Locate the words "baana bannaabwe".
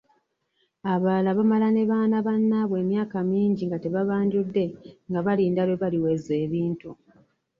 1.91-2.77